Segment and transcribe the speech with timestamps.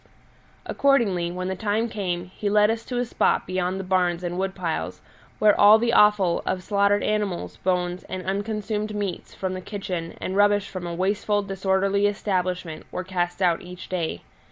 [0.65, 4.35] Accordingly, when the time came he led us to a spot beyond the barns and
[4.39, 4.99] wood piles,
[5.37, 10.35] where all the offal of slaughtered animals, bones, and unconsumed meats from the kitchen, and
[10.35, 14.23] rubbish from a wasteful, disorderly establishment, were cast out each day.